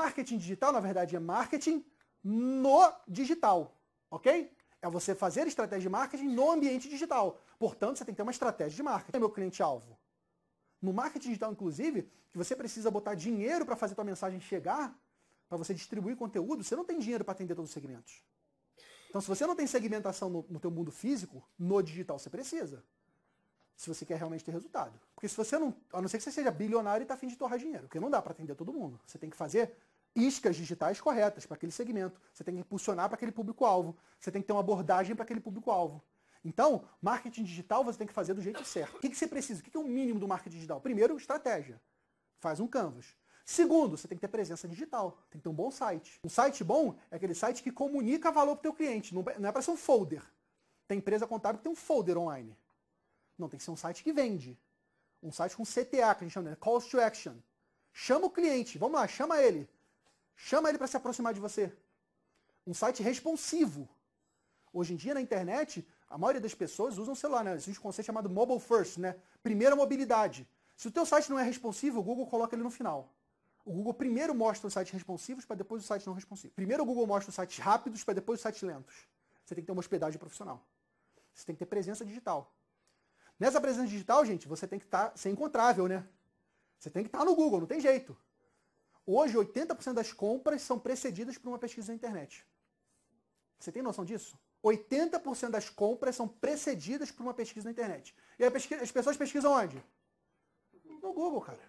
[0.00, 1.84] marketing digital, na verdade, é marketing
[2.22, 3.58] no digital,
[4.10, 4.50] ok?
[4.80, 7.40] É você fazer estratégia de marketing no ambiente digital.
[7.58, 9.18] Portanto, você tem que ter uma estratégia de marketing.
[9.18, 9.98] Meu cliente-alvo.
[10.80, 14.96] No marketing digital, inclusive, que você precisa botar dinheiro para fazer tua mensagem chegar,
[15.48, 18.22] para você distribuir conteúdo, você não tem dinheiro para atender todos os segmentos.
[19.08, 22.84] Então, se você não tem segmentação no, no teu mundo físico, no digital você precisa.
[23.78, 24.92] Se você quer realmente ter resultado.
[25.14, 27.36] Porque se você não, a não ser que você seja bilionário e está afim de
[27.36, 29.00] torrar dinheiro, porque não dá para atender todo mundo.
[29.06, 29.72] Você tem que fazer
[30.16, 32.20] iscas digitais corretas para aquele segmento.
[32.34, 33.96] Você tem que impulsionar para aquele público-alvo.
[34.18, 36.02] Você tem que ter uma abordagem para aquele público-alvo.
[36.44, 38.96] Então, marketing digital você tem que fazer do jeito certo.
[38.96, 39.60] O que, que você precisa?
[39.60, 40.80] O que, que é o mínimo do marketing digital?
[40.80, 41.80] Primeiro, estratégia.
[42.40, 43.16] Faz um canvas.
[43.44, 45.22] Segundo, você tem que ter presença digital.
[45.30, 46.18] Tem que ter um bom site.
[46.24, 49.14] Um site bom é aquele site que comunica valor para o teu cliente.
[49.14, 50.22] Não é para ser um folder.
[50.88, 52.56] Tem empresa contábil que tem um folder online.
[53.38, 54.58] Não, tem que ser um site que vende.
[55.22, 57.34] Um site com CTA, que a gente chama de Calls to Action.
[57.92, 58.78] Chama o cliente.
[58.78, 59.68] Vamos lá, chama ele.
[60.34, 61.72] Chama ele para se aproximar de você.
[62.66, 63.88] Um site responsivo.
[64.72, 67.54] Hoje em dia, na internet, a maioria das pessoas usam celular, né?
[67.54, 69.16] Existe um conceito chamado mobile first, né?
[69.42, 70.48] Primeira mobilidade.
[70.76, 73.12] Se o teu site não é responsivo, o Google coloca ele no final.
[73.64, 76.54] O Google primeiro mostra os sites responsivos para depois os sites não responsivos.
[76.54, 78.94] Primeiro o Google mostra os sites rápidos para depois os sites lentos.
[79.44, 80.64] Você tem que ter uma hospedagem profissional.
[81.34, 82.54] Você tem que ter presença digital.
[83.38, 86.06] Nessa presença digital, gente, você tem que estar tá, ser encontrável, né?
[86.78, 88.16] Você tem que estar tá no Google, não tem jeito.
[89.06, 92.46] Hoje, 80% das compras são precedidas por uma pesquisa na internet.
[93.58, 94.38] Você tem noção disso?
[94.62, 98.14] 80% das compras são precedidas por uma pesquisa na internet.
[98.38, 99.82] E as pessoas pesquisam onde?
[101.00, 101.60] No Google, cara.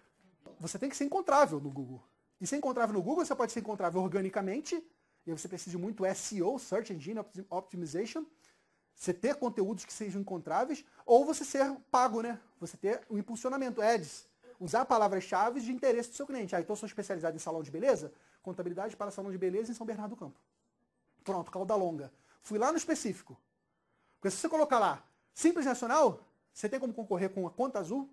[0.58, 2.02] Você tem que ser encontrável no Google.
[2.40, 4.74] E ser encontrável no Google, você pode ser encontrável organicamente,
[5.26, 8.24] e aí você precisa de muito SEO, Search Engine Optimization,
[9.00, 12.38] você ter conteúdos que sejam encontráveis, ou você ser pago, né?
[12.60, 14.28] Você ter o impulsionamento, ads.
[14.60, 16.54] Usar palavras-chave de interesse do seu cliente.
[16.54, 18.12] Ah, então eu sou especializado em salão de beleza?
[18.42, 20.38] Contabilidade para salão de beleza em São Bernardo do Campo.
[21.24, 22.12] Pronto, cauda longa.
[22.42, 23.40] Fui lá no específico.
[24.18, 26.22] Porque se você colocar lá Simples Nacional,
[26.52, 28.06] você tem como concorrer com a conta azul?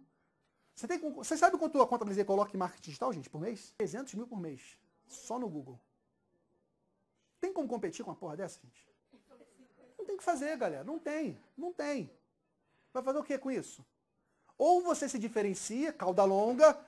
[0.73, 3.73] Você, tem, você sabe quanto a contabilizei coloca em marketing digital, gente, por mês?
[3.77, 4.79] 300 mil por mês.
[5.05, 5.77] Só no Google.
[7.41, 8.87] Tem como competir com uma porra dessa, gente?
[10.07, 10.85] Tem que fazer, galera.
[10.85, 11.37] Não tem.
[11.57, 12.09] Não tem.
[12.93, 13.85] Vai fazer o que com isso?
[14.57, 16.79] Ou você se diferencia, cauda longa,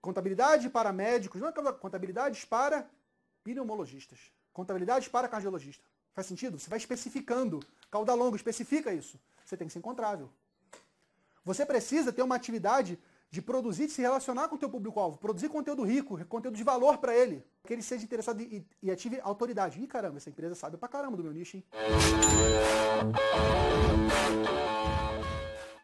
[0.00, 2.88] contabilidade para médicos, não é contabilidades para
[3.42, 5.84] pneumologistas, contabilidade para cardiologista.
[6.14, 6.58] Faz sentido?
[6.60, 7.60] Você vai especificando.
[7.90, 9.20] Cauda longa, especifica isso.
[9.44, 10.30] Você tem que ser encontrável.
[11.44, 12.98] Você precisa ter uma atividade
[13.32, 16.98] de produzir, de se relacionar com o teu público-alvo, produzir conteúdo rico, conteúdo de valor
[16.98, 19.82] para ele, que ele seja interessado e, e, ative autoridade.
[19.82, 21.64] Ih, caramba, essa empresa sabe pra caramba do meu nicho, hein?